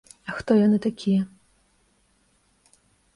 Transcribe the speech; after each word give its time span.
А 0.31 0.35
хто 0.37 0.51
яны 0.59 0.77
такія? 0.85 1.21